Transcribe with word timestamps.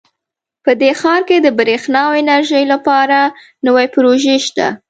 په 0.63 0.71
دې 0.81 0.91
ښار 0.99 1.21
کې 1.29 1.37
د 1.41 1.47
بریښنا 1.57 2.01
او 2.07 2.13
انرژۍ 2.21 2.63
لپاره 2.73 3.19
نوي 3.65 3.85
پروژې 3.93 4.37
شته 4.47 4.67